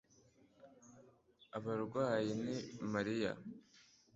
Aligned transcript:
abarwayi 1.57 2.31
ni 2.43 2.55
mariya 2.93 3.31